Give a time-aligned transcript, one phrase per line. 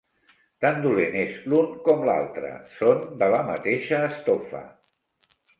[0.63, 4.67] Tan dolent és l'un com l'altre: són de la mateixa estofa.